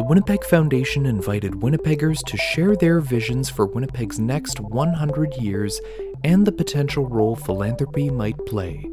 the 0.00 0.06
Winnipeg 0.06 0.42
Foundation 0.44 1.04
invited 1.04 1.52
Winnipeggers 1.52 2.24
to 2.24 2.38
share 2.38 2.74
their 2.74 3.00
visions 3.00 3.50
for 3.50 3.66
Winnipeg's 3.66 4.18
next 4.18 4.58
100 4.58 5.34
years 5.34 5.78
and 6.24 6.46
the 6.46 6.52
potential 6.52 7.06
role 7.06 7.36
philanthropy 7.36 8.08
might 8.08 8.38
play. 8.46 8.88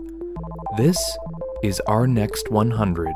This 0.76 1.00
is 1.64 1.80
Our 1.88 2.08
Next 2.08 2.52
100. 2.52 3.14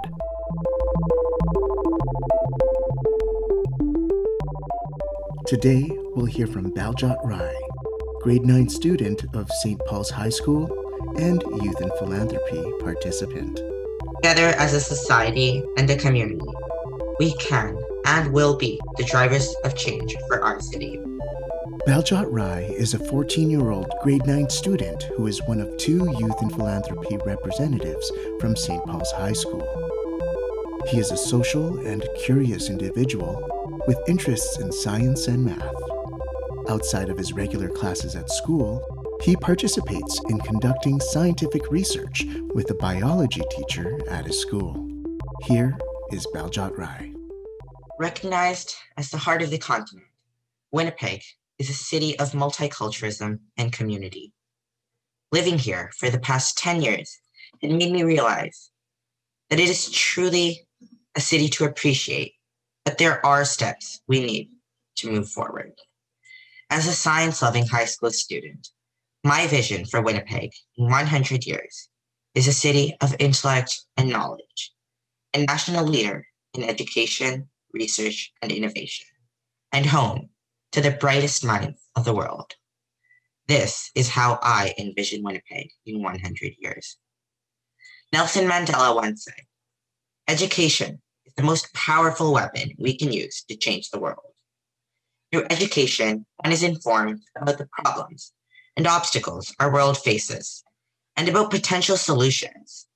Today, 5.45 5.91
we'll 6.16 6.27
hear 6.27 6.48
from 6.48 6.73
Baljot 6.73 7.17
Rai, 7.26 7.53
grade 8.21 8.45
9 8.45 8.70
student 8.70 9.26
of 9.34 9.52
St. 9.63 9.81
Paul's 9.85 10.12
High 10.12 10.30
School 10.30 10.71
and 11.17 11.44
Youth 11.62 11.81
in 11.81 11.91
Philanthropy 11.99 12.63
participant. 12.80 13.59
Together 14.23 14.55
as 14.58 14.73
a 14.73 14.80
society 14.80 15.62
and 15.76 15.89
a 15.89 15.98
community, 15.98 16.48
we 17.20 17.34
can 17.34 17.80
and 18.05 18.32
will 18.34 18.58
be 18.58 18.80
the 18.98 19.04
drivers 19.04 19.54
of 19.64 19.76
change 19.76 20.16
for 20.28 20.41
our 20.41 20.60
city. 20.60 21.00
Baljot 21.88 22.27
Rai 22.30 22.66
is 22.66 22.94
a 22.94 23.00
14 23.00 23.50
year 23.50 23.72
old 23.72 23.91
grade 24.04 24.26
9 24.27 24.50
student 24.50 25.04
who 25.18 25.26
is 25.26 25.41
one 25.44 25.60
of 25.60 25.76
two 25.77 26.14
Youth 26.20 26.41
and 26.41 26.52
Philanthropy 26.54 27.18
representatives 27.26 28.12
from 28.40 28.55
St. 28.55 28.84
Paul's 28.86 29.12
High 29.12 29.34
School. 29.34 29.68
He 30.88 31.00
is 31.00 31.12
a 31.12 31.18
social 31.18 31.80
and 31.88 32.08
curious 32.24 32.70
individual 32.70 33.82
with 33.88 33.98
interests 34.08 34.60
in 34.60 34.72
science 34.72 35.27
and 35.27 35.44
math. 35.44 35.74
Outside 36.70 37.10
of 37.10 37.18
his 37.18 37.34
regular 37.34 37.70
classes 37.70 38.16
at 38.16 38.30
school, 38.30 38.84
he 39.24 39.36
participates 39.36 40.22
in 40.30 40.40
conducting 40.40 40.99
scientific 40.99 41.70
research 41.72 42.26
with 42.54 42.70
a 42.70 42.76
biology 42.76 43.41
teacher 43.52 43.99
at 44.10 44.26
his 44.26 44.40
school. 44.40 44.88
Here 45.44 45.77
is 46.12 46.27
Baljot 46.34 46.77
Rai. 46.77 47.10
Recognized 48.02 48.74
as 48.98 49.12
the 49.12 49.20
heart 49.20 49.44
of 49.44 49.52
the 49.52 49.60
continent, 49.60 50.07
Winnipeg 50.71 51.21
is 51.60 51.70
a 51.70 51.74
city 51.74 52.18
of 52.18 52.32
multiculturalism 52.32 53.38
and 53.58 53.71
community. 53.71 54.34
Living 55.32 55.60
here 55.60 55.91
for 55.99 56.10
the 56.10 56.18
past 56.18 56.58
10 56.58 56.82
years 56.82 57.20
it 57.62 57.70
made 57.70 57.91
me 57.91 58.02
realize 58.02 58.71
that 59.52 59.60
it 59.60 59.70
is 59.70 59.91
truly 59.91 60.68
a 61.16 61.21
city 61.21 61.48
to 61.49 61.66
appreciate, 61.66 62.34
but 62.85 62.98
there 62.98 63.24
are 63.24 63.46
steps 63.46 64.02
we 64.08 64.25
need 64.25 64.50
to 64.96 65.12
move 65.12 65.30
forward. 65.30 65.74
As 66.72 66.88
a 66.88 66.94
science 66.94 67.44
loving 67.44 67.68
high 67.68 67.86
school 67.86 68.09
student, 68.09 68.69
my 69.24 69.46
vision 69.46 69.86
for 69.86 70.02
Winnipeg 70.02 70.50
in 70.75 70.90
100 70.90 71.46
years 71.46 71.90
is 72.34 72.47
a 72.47 72.52
city 72.52 72.97
of 73.00 73.16
intellect 73.19 73.80
and 73.96 74.09
knowledge, 74.09 74.74
a 75.36 75.46
national 75.46 75.86
leader 75.86 76.25
in 76.56 76.63
education, 76.63 77.47
research, 77.74 78.31
and 78.41 78.52
innovation, 78.52 79.08
and 79.72 79.86
home 79.86 80.30
to 80.72 80.81
the 80.81 80.91
brightest 80.91 81.44
minds 81.44 81.80
of 81.96 82.06
the 82.06 82.14
world. 82.14 82.53
This 83.47 83.91
is 83.96 84.09
how 84.09 84.40
I 84.41 84.74
envision 84.78 85.24
Winnipeg 85.24 85.72
in 85.86 86.02
100 86.02 86.53
years. 86.59 86.97
Nelson 88.14 88.47
Mandela 88.47 88.96
once 88.96 89.25
said, 89.25 89.46
Education 90.28 91.02
is 91.25 91.34
the 91.36 91.44
most 91.44 91.74
powerful 91.74 92.34
weapon 92.34 92.72
we 92.78 92.97
can 92.97 93.12
use 93.12 93.44
to 93.50 93.56
change 93.56 93.90
the 93.90 94.00
world. 94.00 94.34
Through 95.31 95.47
education, 95.50 96.25
one 96.38 96.52
is 96.52 96.64
informed 96.64 97.22
about 97.36 97.58
the 97.58 97.68
problems 97.84 98.34
and 98.75 98.88
obstacles 98.88 99.53
our 99.59 99.72
world 99.72 99.97
faces 99.97 100.64
and 101.16 101.28
about 101.28 101.52
potential 101.52 101.97
solutions. 101.97 102.88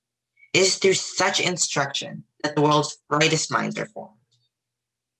It 0.52 0.60
is 0.60 0.76
through 0.76 0.94
such 0.94 1.40
instruction 1.40 2.24
that 2.42 2.54
the 2.54 2.62
world's 2.62 2.98
brightest 3.08 3.50
minds 3.50 3.78
are 3.78 3.86
formed. 3.86 4.15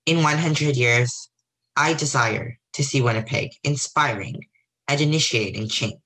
In 0.07 0.23
100 0.23 0.77
years, 0.77 1.29
I 1.75 1.93
desire 1.93 2.57
to 2.71 2.83
see 2.83 3.01
Winnipeg 3.01 3.51
inspiring 3.65 4.45
and 4.87 5.01
initiating 5.01 5.67
change 5.67 5.99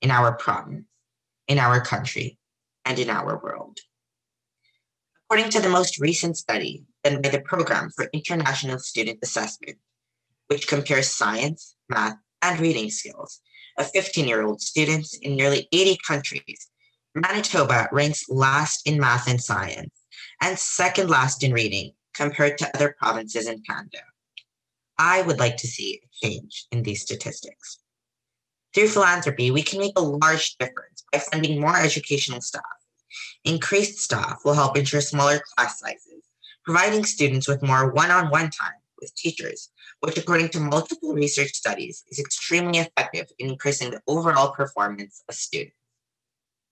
in 0.00 0.12
our 0.12 0.36
province, 0.36 0.84
in 1.48 1.58
our 1.58 1.80
country, 1.80 2.38
and 2.84 2.96
in 2.96 3.10
our 3.10 3.42
world. 3.42 3.78
According 5.24 5.50
to 5.50 5.60
the 5.60 5.68
most 5.68 5.98
recent 5.98 6.36
study 6.36 6.84
done 7.02 7.22
by 7.22 7.30
the 7.30 7.40
Program 7.40 7.90
for 7.90 8.08
International 8.12 8.78
Student 8.78 9.18
Assessment, 9.20 9.78
which 10.46 10.68
compares 10.68 11.10
science, 11.10 11.74
math, 11.88 12.18
and 12.42 12.60
reading 12.60 12.88
skills 12.88 13.40
of 13.78 13.90
15 13.90 14.28
year 14.28 14.42
old 14.42 14.60
students 14.60 15.18
in 15.18 15.34
nearly 15.34 15.66
80 15.72 15.98
countries, 16.06 16.70
Manitoba 17.16 17.88
ranks 17.90 18.28
last 18.28 18.86
in 18.86 19.00
math 19.00 19.28
and 19.28 19.42
science 19.42 19.90
and 20.40 20.56
second 20.56 21.10
last 21.10 21.42
in 21.42 21.52
reading 21.52 21.94
compared 22.20 22.58
to 22.58 22.70
other 22.74 22.94
provinces 22.98 23.46
in 23.48 23.62
Canada. 23.62 24.02
I 24.98 25.22
would 25.22 25.38
like 25.38 25.56
to 25.58 25.66
see 25.66 26.02
a 26.04 26.26
change 26.26 26.66
in 26.70 26.82
these 26.82 27.00
statistics. 27.00 27.78
Through 28.74 28.88
philanthropy, 28.88 29.50
we 29.50 29.62
can 29.62 29.80
make 29.80 29.98
a 29.98 30.02
large 30.02 30.56
difference 30.58 31.02
by 31.10 31.20
funding 31.20 31.58
more 31.58 31.76
educational 31.78 32.42
staff. 32.42 32.78
Increased 33.44 33.98
staff 33.98 34.40
will 34.44 34.52
help 34.52 34.76
ensure 34.76 35.00
smaller 35.00 35.40
class 35.50 35.80
sizes, 35.80 36.24
providing 36.62 37.04
students 37.04 37.48
with 37.48 37.62
more 37.62 37.90
one 37.90 38.10
on 38.10 38.28
one 38.28 38.50
time 38.50 38.80
with 39.00 39.14
teachers, 39.14 39.70
which, 40.00 40.18
according 40.18 40.50
to 40.50 40.60
multiple 40.60 41.14
research 41.14 41.54
studies, 41.54 42.04
is 42.10 42.18
extremely 42.18 42.80
effective 42.80 43.28
in 43.38 43.48
increasing 43.48 43.90
the 43.90 44.02
overall 44.06 44.52
performance 44.52 45.24
of 45.26 45.34
students. 45.34 45.74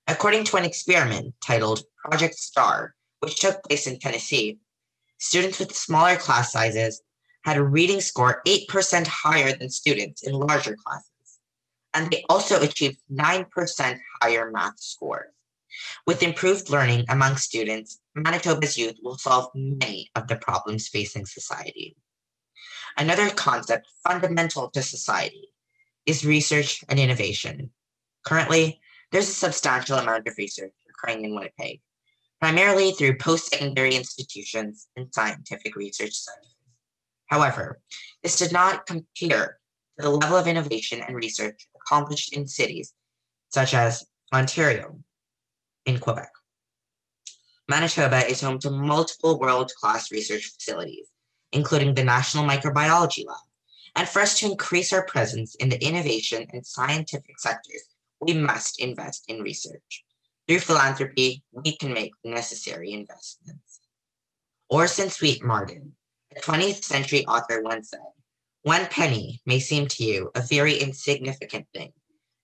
According 0.06 0.44
to 0.44 0.58
an 0.58 0.66
experiment 0.66 1.34
titled 1.42 1.84
Project 2.04 2.34
STAR, 2.34 2.94
which 3.20 3.40
took 3.40 3.62
place 3.64 3.86
in 3.86 3.98
Tennessee, 3.98 4.58
students 5.18 5.58
with 5.58 5.74
smaller 5.74 6.16
class 6.16 6.52
sizes 6.52 7.02
had 7.44 7.56
a 7.56 7.62
reading 7.62 8.00
score 8.00 8.42
8% 8.46 9.06
higher 9.06 9.56
than 9.56 9.70
students 9.70 10.22
in 10.22 10.32
larger 10.32 10.76
classes. 10.76 11.10
And 11.94 12.10
they 12.10 12.24
also 12.28 12.60
achieved 12.60 12.98
9% 13.12 13.98
higher 14.20 14.50
math 14.50 14.78
scores. 14.78 15.32
With 16.06 16.22
improved 16.22 16.70
learning 16.70 17.04
among 17.08 17.36
students, 17.36 18.00
Manitoba's 18.14 18.76
youth 18.76 18.96
will 19.02 19.18
solve 19.18 19.50
many 19.54 20.10
of 20.14 20.26
the 20.26 20.36
problems 20.36 20.88
facing 20.88 21.26
society. 21.26 21.96
Another 22.96 23.30
concept 23.30 23.86
fundamental 24.06 24.70
to 24.70 24.82
society 24.82 25.48
is 26.06 26.24
research 26.24 26.82
and 26.88 26.98
innovation. 26.98 27.70
Currently, 28.24 28.80
there's 29.12 29.28
a 29.28 29.32
substantial 29.32 29.98
amount 29.98 30.26
of 30.26 30.36
research 30.36 30.72
occurring 30.90 31.24
in 31.24 31.34
Winnipeg, 31.34 31.80
primarily 32.40 32.92
through 32.92 33.18
post 33.18 33.50
secondary 33.50 33.94
institutions 33.94 34.88
and 34.96 35.12
scientific 35.12 35.74
research 35.76 36.14
centers. 36.14 36.54
However, 37.26 37.80
this 38.22 38.38
did 38.38 38.52
not 38.52 38.86
compare 38.86 39.58
to 39.98 40.02
the 40.02 40.10
level 40.10 40.36
of 40.36 40.46
innovation 40.46 41.00
and 41.06 41.16
research 41.16 41.66
accomplished 41.76 42.32
in 42.34 42.46
cities 42.46 42.94
such 43.50 43.74
as 43.74 44.06
Ontario 44.32 44.98
in 45.86 45.98
Quebec. 45.98 46.30
Manitoba 47.68 48.26
is 48.26 48.40
home 48.40 48.58
to 48.60 48.70
multiple 48.70 49.38
world 49.38 49.72
class 49.78 50.10
research 50.10 50.52
facilities, 50.54 51.08
including 51.52 51.94
the 51.94 52.04
National 52.04 52.44
Microbiology 52.44 53.26
Lab. 53.26 53.36
And 53.96 54.08
for 54.08 54.20
us 54.20 54.38
to 54.38 54.50
increase 54.50 54.92
our 54.92 55.04
presence 55.04 55.54
in 55.56 55.68
the 55.68 55.82
innovation 55.84 56.46
and 56.52 56.64
scientific 56.64 57.38
sectors, 57.38 57.82
we 58.20 58.34
must 58.34 58.80
invest 58.80 59.24
in 59.28 59.42
research. 59.42 60.04
Through 60.48 60.60
philanthropy, 60.60 61.42
we 61.52 61.76
can 61.76 61.92
make 61.92 62.12
the 62.24 62.30
necessary 62.30 62.92
investments. 62.92 63.80
Orison 64.70 65.10
Swett 65.10 65.42
Marden, 65.42 65.92
a 66.34 66.40
20th 66.40 66.82
century 66.82 67.26
author, 67.26 67.62
once 67.62 67.90
said, 67.90 68.00
One 68.62 68.86
penny 68.86 69.42
may 69.44 69.60
seem 69.60 69.88
to 69.88 70.04
you 70.04 70.30
a 70.34 70.40
very 70.40 70.78
insignificant 70.78 71.66
thing, 71.74 71.92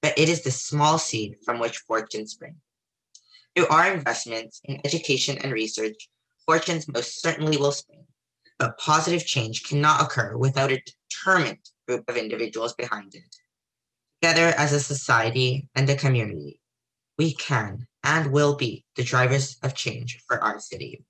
but 0.03 0.19
it 0.19 0.29
is 0.29 0.43
the 0.43 0.51
small 0.51 0.99
seed 0.99 1.37
from 1.47 1.59
which 1.59 1.79
fortune 1.79 2.27
springs. 2.27 2.59
Through 3.57 3.69
our 3.69 3.91
investments 3.91 4.61
in 4.65 4.83
education 4.85 5.39
and 5.39 5.51
research, 5.51 6.11
fortunes 6.45 6.87
most 6.87 7.23
certainly 7.23 7.57
will 7.57 7.73
spring, 7.73 8.05
but 8.59 8.77
positive 8.77 9.25
change 9.25 9.65
cannot 9.65 10.03
occur 10.03 10.37
without 10.37 10.73
a 10.73 10.83
determined 11.09 11.71
group 11.89 12.05
of 12.09 12.19
individuals 12.19 12.75
behind 12.75 13.15
it. 13.15 13.35
Together 14.21 14.53
as 14.59 14.75
a 14.75 14.81
society 14.81 15.69
and 15.75 15.89
a 15.89 15.97
community, 15.97 16.61
we 17.17 17.33
can 17.33 17.87
and 18.05 18.31
will 18.31 18.55
be 18.55 18.85
the 18.97 19.03
drivers 19.03 19.57
of 19.63 19.75
change 19.75 20.23
for 20.29 20.39
our 20.45 20.61
city. 20.61 21.05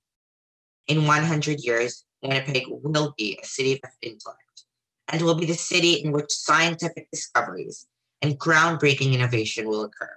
In 0.87 1.05
100 1.05 1.59
years, 1.59 2.05
Winnipeg 2.23 2.63
will 2.67 3.13
be 3.17 3.37
a 3.41 3.45
city 3.45 3.73
of 3.83 3.89
intellect 4.01 4.63
and 5.09 5.21
will 5.21 5.35
be 5.35 5.45
the 5.45 5.53
city 5.53 5.93
in 5.95 6.11
which 6.11 6.31
scientific 6.31 7.11
discoveries 7.11 7.85
and 8.21 8.39
groundbreaking 8.39 9.13
innovation 9.13 9.67
will 9.67 9.83
occur. 9.83 10.09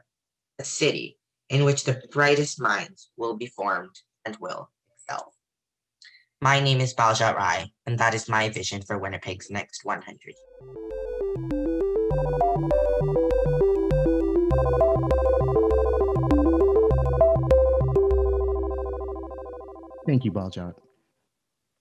A 0.60 0.64
city 0.64 1.18
in 1.50 1.64
which 1.64 1.84
the 1.84 2.02
brightest 2.10 2.60
minds 2.60 3.10
will 3.16 3.36
be 3.36 3.46
formed 3.46 3.96
and 4.24 4.36
will 4.40 4.70
excel. 4.94 5.34
My 6.40 6.60
name 6.60 6.80
is 6.80 6.94
Baljot 6.94 7.34
Rai, 7.34 7.72
and 7.86 7.98
that 7.98 8.14
is 8.14 8.28
my 8.28 8.48
vision 8.48 8.82
for 8.82 8.98
Winnipeg's 8.98 9.50
next 9.50 9.84
100. 9.84 10.34
Thank 20.08 20.24
you, 20.24 20.32
Baljot. 20.32 20.74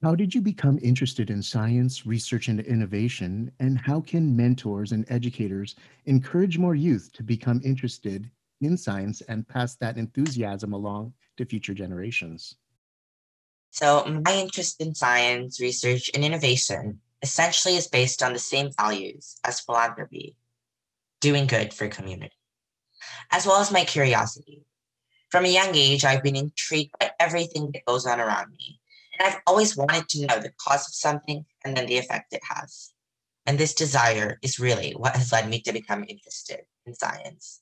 How 0.04 0.14
did 0.14 0.36
you 0.36 0.42
become 0.42 0.78
interested 0.82 1.30
in 1.30 1.42
science, 1.42 2.06
research, 2.06 2.50
and 2.50 2.60
innovation? 2.60 3.50
And 3.62 3.80
how 3.80 4.02
can 4.02 4.36
mentors 4.36 4.92
and 4.92 5.10
educators 5.10 5.78
encourage 6.08 6.58
more 6.58 6.76
youth 6.76 7.10
to 7.14 7.24
become 7.24 7.62
interested 7.64 8.30
in 8.60 8.76
science 8.76 9.22
and 9.22 9.48
pass 9.48 9.76
that 9.76 9.96
enthusiasm 9.96 10.74
along 10.74 11.14
to 11.38 11.46
future 11.46 11.74
generations? 11.74 12.58
So, 13.72 14.04
my 14.26 14.36
interest 14.36 14.82
in 14.82 14.94
science, 14.94 15.62
research, 15.62 16.12
and 16.14 16.26
innovation 16.26 17.00
essentially 17.22 17.78
is 17.78 17.88
based 17.88 18.22
on 18.22 18.34
the 18.34 18.40
same 18.40 18.72
values 18.78 19.38
as 19.46 19.62
philanthropy 19.62 20.36
doing 21.22 21.48
good 21.48 21.74
for 21.74 21.88
community, 21.88 22.36
as 23.32 23.46
well 23.46 23.62
as 23.62 23.72
my 23.72 23.86
curiosity. 23.86 24.66
From 25.30 25.46
a 25.46 25.50
young 25.50 25.76
age, 25.76 26.06
I've 26.06 26.24
been 26.24 26.36
intrigued 26.36 26.92
by 27.00 27.12
everything 27.20 27.72
that 27.72 27.86
goes 27.86 28.06
on 28.06 28.20
around 28.20 28.52
me 28.52 28.80
and 29.18 29.28
I've 29.28 29.42
always 29.48 29.76
wanted 29.76 30.08
to 30.10 30.26
know 30.26 30.40
the 30.40 30.54
cause 30.60 30.88
of 30.88 30.94
something 30.94 31.46
and 31.64 31.76
then 31.76 31.88
the 31.88 31.98
effect 31.98 32.34
it 32.34 32.42
has. 32.50 32.92
And 33.46 33.58
this 33.58 33.74
desire 33.74 34.38
is 34.42 34.60
really 34.60 34.92
what 34.92 35.16
has 35.16 35.32
led 35.32 35.50
me 35.50 35.62
to 35.62 35.72
become 35.72 36.06
interested 36.08 36.62
in 36.86 36.94
science. 36.94 37.62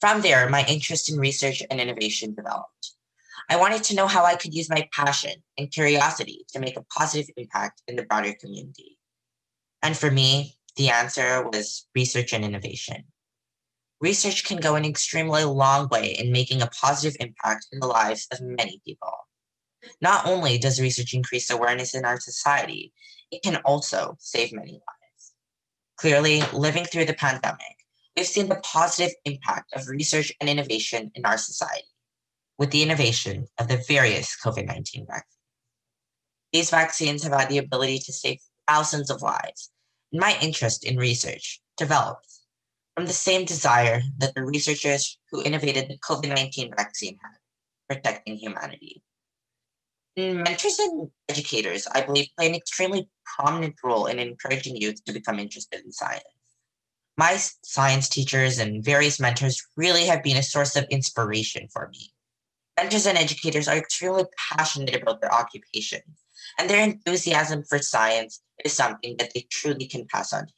From 0.00 0.20
there, 0.20 0.48
my 0.48 0.64
interest 0.66 1.10
in 1.10 1.18
research 1.18 1.62
and 1.70 1.80
innovation 1.80 2.34
developed. 2.34 2.92
I 3.48 3.56
wanted 3.56 3.82
to 3.84 3.94
know 3.94 4.06
how 4.06 4.24
I 4.24 4.36
could 4.36 4.54
use 4.54 4.68
my 4.68 4.88
passion 4.92 5.42
and 5.58 5.70
curiosity 5.70 6.44
to 6.52 6.60
make 6.60 6.76
a 6.76 6.84
positive 6.84 7.30
impact 7.36 7.82
in 7.88 7.96
the 7.96 8.04
broader 8.04 8.34
community. 8.38 8.98
And 9.82 9.96
for 9.96 10.10
me, 10.10 10.56
the 10.76 10.90
answer 10.90 11.48
was 11.48 11.86
research 11.94 12.32
and 12.32 12.44
innovation. 12.44 13.04
Research 14.02 14.42
can 14.42 14.56
go 14.58 14.74
an 14.74 14.84
extremely 14.84 15.44
long 15.44 15.86
way 15.86 16.10
in 16.18 16.32
making 16.32 16.60
a 16.60 16.66
positive 16.66 17.16
impact 17.20 17.68
in 17.70 17.78
the 17.78 17.86
lives 17.86 18.26
of 18.32 18.40
many 18.40 18.82
people. 18.84 19.12
Not 20.00 20.26
only 20.26 20.58
does 20.58 20.80
research 20.80 21.14
increase 21.14 21.50
awareness 21.50 21.94
in 21.94 22.04
our 22.04 22.18
society, 22.18 22.92
it 23.30 23.44
can 23.44 23.56
also 23.64 24.16
save 24.18 24.52
many 24.52 24.72
lives. 24.72 25.34
Clearly, 25.96 26.42
living 26.52 26.84
through 26.84 27.04
the 27.04 27.14
pandemic, 27.14 27.76
we've 28.16 28.26
seen 28.26 28.48
the 28.48 28.60
positive 28.64 29.14
impact 29.24 29.72
of 29.72 29.86
research 29.86 30.32
and 30.40 30.50
innovation 30.50 31.12
in 31.14 31.24
our 31.24 31.38
society 31.38 31.86
with 32.58 32.72
the 32.72 32.82
innovation 32.82 33.46
of 33.58 33.68
the 33.68 33.84
various 33.86 34.36
COVID 34.44 34.66
19 34.66 35.06
vaccines. 35.06 35.38
These 36.52 36.70
vaccines 36.70 37.22
have 37.22 37.32
had 37.32 37.48
the 37.48 37.58
ability 37.58 38.00
to 38.00 38.12
save 38.12 38.40
thousands 38.66 39.10
of 39.10 39.22
lives, 39.22 39.70
my 40.12 40.36
interest 40.42 40.84
in 40.84 40.96
research 40.96 41.60
developed 41.76 42.26
from 42.94 43.06
the 43.06 43.12
same 43.12 43.44
desire 43.44 44.02
that 44.18 44.34
the 44.34 44.44
researchers 44.44 45.18
who 45.30 45.42
innovated 45.42 45.88
the 45.88 45.98
COVID 45.98 46.28
19 46.28 46.74
vaccine 46.76 47.18
had, 47.22 47.32
protecting 47.88 48.36
humanity. 48.36 49.02
Mentors 50.16 50.78
and 50.78 51.10
educators, 51.28 51.86
I 51.86 52.02
believe, 52.02 52.28
play 52.36 52.48
an 52.48 52.54
extremely 52.54 53.08
prominent 53.24 53.76
role 53.82 54.06
in 54.06 54.18
encouraging 54.18 54.76
youth 54.76 55.02
to 55.04 55.12
become 55.12 55.38
interested 55.38 55.82
in 55.84 55.90
science. 55.90 56.24
My 57.16 57.38
science 57.62 58.08
teachers 58.08 58.58
and 58.58 58.84
various 58.84 59.18
mentors 59.18 59.62
really 59.76 60.04
have 60.06 60.22
been 60.22 60.36
a 60.36 60.42
source 60.42 60.76
of 60.76 60.84
inspiration 60.90 61.68
for 61.72 61.88
me. 61.88 62.12
Mentors 62.78 63.06
and 63.06 63.16
educators 63.16 63.68
are 63.68 63.76
extremely 63.76 64.24
passionate 64.50 65.00
about 65.00 65.20
their 65.20 65.32
occupation, 65.32 66.00
and 66.58 66.68
their 66.68 66.82
enthusiasm 66.82 67.64
for 67.64 67.78
science 67.78 68.42
is 68.64 68.72
something 68.72 69.16
that 69.18 69.32
they 69.34 69.46
truly 69.50 69.86
can 69.86 70.06
pass 70.06 70.32
on 70.32 70.46
to. 70.46 70.52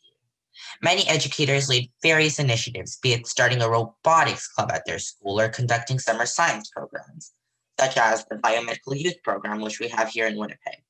Many 0.82 1.06
educators 1.08 1.68
lead 1.68 1.90
various 2.02 2.38
initiatives, 2.38 2.98
be 2.98 3.12
it 3.12 3.26
starting 3.26 3.62
a 3.62 3.68
robotics 3.68 4.48
club 4.48 4.70
at 4.72 4.84
their 4.86 4.98
school 4.98 5.40
or 5.40 5.48
conducting 5.48 5.98
summer 5.98 6.26
science 6.26 6.70
programs 6.70 7.32
such 7.78 7.96
as 7.96 8.24
the 8.26 8.36
Biomedical 8.36 8.98
Youth 8.98 9.22
Program, 9.22 9.60
which 9.60 9.80
we 9.80 9.88
have 9.88 10.08
here 10.08 10.26
in 10.26 10.38
Winnipeg. 10.38 10.82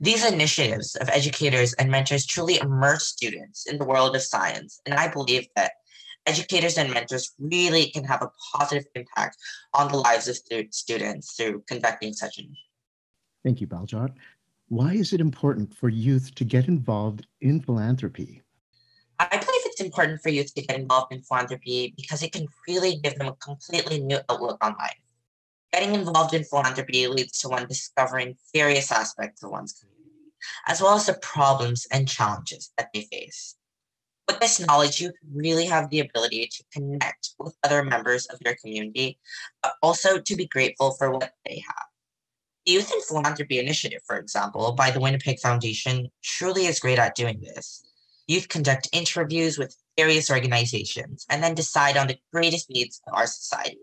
These 0.00 0.30
initiatives 0.30 0.94
of 0.96 1.08
educators 1.08 1.72
and 1.74 1.90
mentors 1.90 2.26
truly 2.26 2.58
immerse 2.58 3.06
students 3.08 3.66
in 3.66 3.78
the 3.78 3.84
world 3.84 4.14
of 4.14 4.22
science, 4.22 4.80
and 4.84 4.94
I 4.94 5.08
believe 5.08 5.46
that 5.56 5.72
educators 6.26 6.76
and 6.76 6.92
mentors 6.92 7.34
really 7.38 7.90
can 7.90 8.04
have 8.04 8.22
a 8.22 8.30
positive 8.52 8.84
impact 8.94 9.36
on 9.72 9.90
the 9.90 9.96
lives 9.96 10.28
of 10.28 10.36
students 10.70 11.34
through 11.34 11.62
conducting 11.66 12.12
such 12.12 12.38
initiatives. 12.38 12.60
Thank 13.44 13.60
you, 13.60 13.66
Baljot. 13.66 14.12
Why 14.68 14.92
is 14.92 15.12
it 15.12 15.20
important 15.20 15.74
for 15.74 15.88
youth 15.88 16.34
to 16.34 16.44
get 16.44 16.66
involved 16.66 17.26
in 17.40 17.60
philanthropy? 17.60 18.42
I 19.18 19.28
believe 19.28 19.62
it's 19.64 19.80
important 19.80 20.20
for 20.20 20.28
youth 20.28 20.54
to 20.54 20.62
get 20.62 20.78
involved 20.78 21.12
in 21.12 21.22
philanthropy 21.22 21.94
because 21.96 22.22
it 22.22 22.32
can 22.32 22.46
really 22.68 22.96
give 22.96 23.16
them 23.16 23.28
a 23.28 23.36
completely 23.36 24.00
new 24.00 24.18
outlook 24.28 24.58
on 24.60 24.74
life. 24.78 25.00
Getting 25.72 25.94
involved 25.94 26.34
in 26.34 26.44
philanthropy 26.44 27.06
leads 27.06 27.38
to 27.40 27.48
one 27.48 27.66
discovering 27.66 28.36
various 28.54 28.92
aspects 28.92 29.42
of 29.42 29.50
one's 29.50 29.72
community, 29.72 30.32
as 30.66 30.82
well 30.82 30.94
as 30.94 31.06
the 31.06 31.14
problems 31.14 31.86
and 31.90 32.08
challenges 32.08 32.72
that 32.76 32.90
they 32.92 33.02
face. 33.02 33.56
With 34.28 34.40
this 34.40 34.60
knowledge, 34.60 35.00
you 35.00 35.12
really 35.32 35.66
have 35.66 35.88
the 35.88 36.00
ability 36.00 36.48
to 36.52 36.64
connect 36.72 37.30
with 37.38 37.56
other 37.62 37.84
members 37.84 38.26
of 38.26 38.40
your 38.44 38.56
community, 38.56 39.18
but 39.62 39.74
also 39.82 40.18
to 40.18 40.36
be 40.36 40.46
grateful 40.46 40.92
for 40.92 41.10
what 41.10 41.32
they 41.46 41.62
have. 41.66 41.86
The 42.66 42.72
Youth 42.72 42.92
in 42.92 43.00
Philanthropy 43.02 43.60
Initiative, 43.60 44.00
for 44.04 44.16
example, 44.16 44.72
by 44.72 44.90
the 44.90 45.00
Winnipeg 45.00 45.38
Foundation, 45.38 46.10
truly 46.22 46.66
is 46.66 46.80
great 46.80 46.98
at 46.98 47.14
doing 47.14 47.40
this. 47.40 47.84
Youth 48.26 48.48
conduct 48.48 48.88
interviews 48.92 49.58
with 49.58 49.76
various 49.96 50.30
organizations 50.30 51.24
and 51.30 51.42
then 51.42 51.54
decide 51.54 51.96
on 51.96 52.08
the 52.08 52.18
greatest 52.32 52.68
needs 52.70 53.00
of 53.06 53.14
our 53.14 53.26
society. 53.26 53.78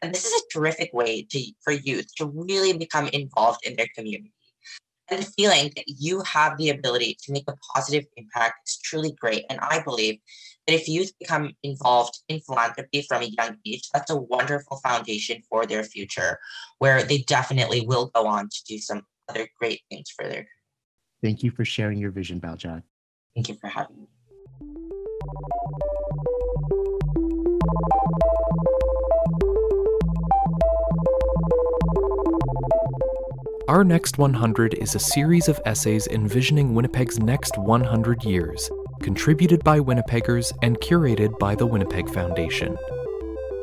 And 0.00 0.14
this 0.14 0.24
is 0.24 0.32
a 0.32 0.58
terrific 0.58 0.90
way 0.92 1.26
to, 1.30 1.52
for 1.62 1.72
youth 1.72 2.08
to 2.16 2.26
really 2.26 2.76
become 2.76 3.08
involved 3.08 3.60
in 3.64 3.76
their 3.76 3.88
community. 3.94 4.32
And 5.10 5.20
the 5.20 5.30
feeling 5.36 5.70
that 5.76 5.84
you 5.86 6.22
have 6.22 6.56
the 6.56 6.70
ability 6.70 7.18
to 7.24 7.32
make 7.32 7.44
a 7.48 7.56
positive 7.74 8.06
impact 8.16 8.66
is 8.66 8.78
truly 8.82 9.12
great. 9.12 9.44
And 9.50 9.60
I 9.60 9.82
believe 9.82 10.18
that 10.66 10.74
if 10.74 10.88
youth 10.88 11.12
become 11.18 11.52
involved 11.62 12.18
in 12.28 12.40
philanthropy 12.40 13.02
from 13.02 13.22
a 13.22 13.26
young 13.26 13.56
age, 13.66 13.88
that's 13.92 14.10
a 14.10 14.16
wonderful 14.16 14.78
foundation 14.78 15.42
for 15.50 15.66
their 15.66 15.84
future, 15.84 16.38
where 16.78 17.02
they 17.02 17.18
definitely 17.18 17.84
will 17.84 18.10
go 18.14 18.26
on 18.26 18.48
to 18.48 18.64
do 18.66 18.78
some 18.78 19.02
other 19.28 19.48
great 19.58 19.82
things 19.90 20.08
for 20.10 20.26
their. 20.28 20.46
Thank 21.22 21.42
you 21.42 21.50
for 21.50 21.64
sharing 21.64 21.98
your 21.98 22.10
vision, 22.10 22.40
Baljot. 22.40 22.82
Thank 23.34 23.48
you 23.48 23.54
for 23.54 23.68
having 23.68 23.96
me. 23.96 24.08
Our 33.68 33.84
Next 33.84 34.18
100 34.18 34.74
is 34.74 34.94
a 34.94 34.98
series 34.98 35.48
of 35.48 35.60
essays 35.64 36.06
envisioning 36.08 36.74
Winnipeg's 36.74 37.18
next 37.18 37.56
100 37.56 38.24
years, 38.24 38.70
contributed 39.00 39.64
by 39.64 39.80
Winnipeggers 39.80 40.52
and 40.62 40.78
curated 40.80 41.38
by 41.38 41.54
the 41.54 41.66
Winnipeg 41.66 42.10
Foundation. 42.10 42.76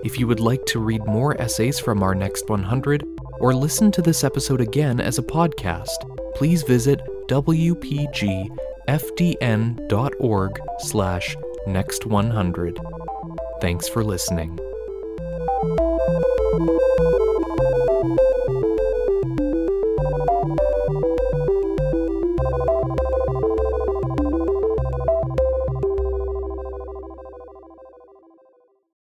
If 0.03 0.17
you 0.17 0.25
would 0.27 0.39
like 0.39 0.65
to 0.67 0.79
read 0.79 1.05
more 1.05 1.39
essays 1.39 1.77
from 1.77 2.01
Our 2.01 2.15
Next 2.15 2.49
100 2.49 3.03
or 3.39 3.53
listen 3.53 3.91
to 3.91 4.01
this 4.01 4.23
episode 4.23 4.61
again 4.61 4.99
as 4.99 5.19
a 5.19 5.23
podcast, 5.23 5.97
please 6.35 6.63
visit 6.63 7.01
wpgfdn.org 8.89 10.59
slash 10.79 11.37
next 11.67 12.05
100. 12.07 12.79
Thanks 13.61 13.87
for 13.87 14.03
listening. 14.03 14.57